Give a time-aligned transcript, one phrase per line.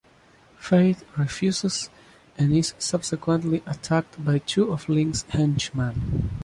[0.57, 1.91] Fait refuses
[2.35, 6.31] and is subsequently attacked by two of Ling's henchman.